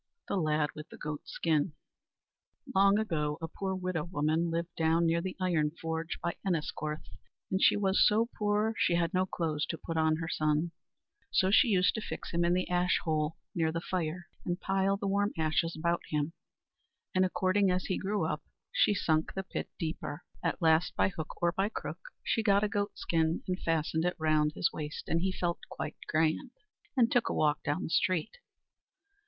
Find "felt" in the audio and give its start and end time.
25.31-25.59